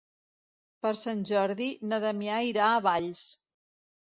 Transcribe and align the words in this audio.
Per 0.85 0.93
Sant 1.01 1.21
Jordi 1.31 1.67
na 1.91 2.01
Damià 2.07 2.41
irà 2.53 2.71
a 2.71 2.81
Valls. 2.89 3.23